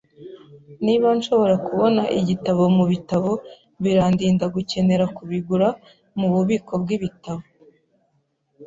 [0.85, 3.31] Niba nshobora kubona igitabo mubitabo,
[3.83, 5.67] birandinda gukenera kubigura
[6.19, 7.43] mububiko bwibitabo.